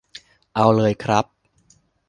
[0.55, 1.25] เอาเลยครับ